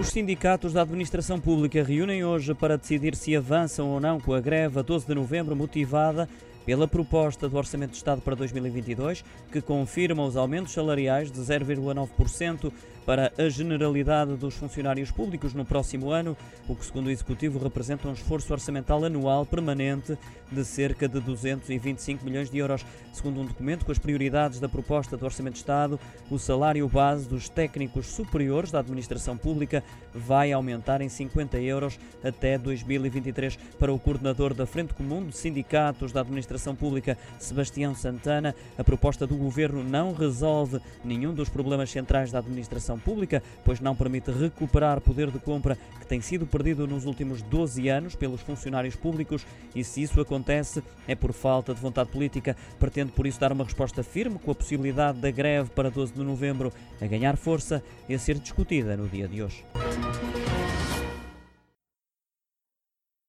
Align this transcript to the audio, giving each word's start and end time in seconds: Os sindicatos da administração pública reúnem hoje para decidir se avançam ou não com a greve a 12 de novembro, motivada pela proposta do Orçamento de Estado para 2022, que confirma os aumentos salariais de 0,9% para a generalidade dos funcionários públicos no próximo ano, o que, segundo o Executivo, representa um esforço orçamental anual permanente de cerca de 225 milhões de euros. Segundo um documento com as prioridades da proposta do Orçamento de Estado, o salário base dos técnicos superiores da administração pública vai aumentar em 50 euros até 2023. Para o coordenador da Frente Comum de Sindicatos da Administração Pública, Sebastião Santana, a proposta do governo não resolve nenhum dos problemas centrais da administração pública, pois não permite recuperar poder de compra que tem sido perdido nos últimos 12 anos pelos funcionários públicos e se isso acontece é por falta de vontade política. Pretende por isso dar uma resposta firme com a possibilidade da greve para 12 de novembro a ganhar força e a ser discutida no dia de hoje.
Os 0.00 0.08
sindicatos 0.08 0.72
da 0.72 0.80
administração 0.80 1.38
pública 1.38 1.84
reúnem 1.84 2.24
hoje 2.24 2.54
para 2.54 2.78
decidir 2.78 3.14
se 3.14 3.36
avançam 3.36 3.90
ou 3.90 4.00
não 4.00 4.18
com 4.18 4.32
a 4.32 4.40
greve 4.40 4.78
a 4.78 4.82
12 4.82 5.06
de 5.06 5.14
novembro, 5.14 5.54
motivada 5.54 6.26
pela 6.64 6.86
proposta 6.86 7.48
do 7.48 7.56
Orçamento 7.56 7.92
de 7.92 7.96
Estado 7.96 8.20
para 8.20 8.36
2022, 8.36 9.24
que 9.50 9.60
confirma 9.60 10.24
os 10.24 10.36
aumentos 10.36 10.72
salariais 10.72 11.30
de 11.30 11.40
0,9% 11.40 12.72
para 13.06 13.32
a 13.38 13.48
generalidade 13.48 14.36
dos 14.36 14.54
funcionários 14.54 15.10
públicos 15.10 15.54
no 15.54 15.64
próximo 15.64 16.10
ano, 16.10 16.36
o 16.68 16.76
que, 16.76 16.84
segundo 16.84 17.06
o 17.06 17.10
Executivo, 17.10 17.58
representa 17.58 18.06
um 18.06 18.12
esforço 18.12 18.52
orçamental 18.52 19.04
anual 19.04 19.46
permanente 19.46 20.16
de 20.52 20.64
cerca 20.64 21.08
de 21.08 21.18
225 21.18 22.24
milhões 22.24 22.50
de 22.50 22.58
euros. 22.58 22.84
Segundo 23.12 23.40
um 23.40 23.46
documento 23.46 23.84
com 23.84 23.92
as 23.92 23.98
prioridades 23.98 24.60
da 24.60 24.68
proposta 24.68 25.16
do 25.16 25.24
Orçamento 25.24 25.54
de 25.54 25.60
Estado, 25.60 25.98
o 26.30 26.38
salário 26.38 26.86
base 26.88 27.28
dos 27.28 27.48
técnicos 27.48 28.06
superiores 28.06 28.70
da 28.70 28.80
administração 28.80 29.36
pública 29.36 29.82
vai 30.14 30.52
aumentar 30.52 31.00
em 31.00 31.08
50 31.08 31.58
euros 31.58 31.98
até 32.22 32.58
2023. 32.58 33.56
Para 33.78 33.92
o 33.92 33.98
coordenador 33.98 34.54
da 34.54 34.66
Frente 34.66 34.94
Comum 34.94 35.24
de 35.24 35.36
Sindicatos 35.36 36.12
da 36.12 36.20
Administração 36.20 36.49
Pública, 36.76 37.16
Sebastião 37.38 37.94
Santana, 37.94 38.54
a 38.76 38.82
proposta 38.82 39.26
do 39.26 39.36
governo 39.36 39.84
não 39.84 40.12
resolve 40.12 40.80
nenhum 41.04 41.32
dos 41.32 41.48
problemas 41.48 41.90
centrais 41.90 42.32
da 42.32 42.40
administração 42.40 42.98
pública, 42.98 43.42
pois 43.64 43.78
não 43.78 43.94
permite 43.94 44.32
recuperar 44.32 45.00
poder 45.00 45.30
de 45.30 45.38
compra 45.38 45.78
que 46.00 46.06
tem 46.06 46.20
sido 46.20 46.46
perdido 46.46 46.86
nos 46.86 47.06
últimos 47.06 47.40
12 47.42 47.88
anos 47.88 48.16
pelos 48.16 48.40
funcionários 48.40 48.96
públicos 48.96 49.46
e 49.74 49.84
se 49.84 50.02
isso 50.02 50.20
acontece 50.20 50.82
é 51.06 51.14
por 51.14 51.32
falta 51.32 51.72
de 51.72 51.80
vontade 51.80 52.10
política. 52.10 52.56
Pretende 52.78 53.12
por 53.12 53.26
isso 53.26 53.38
dar 53.38 53.52
uma 53.52 53.64
resposta 53.64 54.02
firme 54.02 54.38
com 54.38 54.50
a 54.50 54.54
possibilidade 54.54 55.18
da 55.18 55.30
greve 55.30 55.70
para 55.70 55.90
12 55.90 56.14
de 56.14 56.22
novembro 56.22 56.72
a 57.00 57.06
ganhar 57.06 57.36
força 57.36 57.82
e 58.08 58.14
a 58.14 58.18
ser 58.18 58.38
discutida 58.38 58.96
no 58.96 59.08
dia 59.08 59.28
de 59.28 59.42
hoje. 59.42 59.64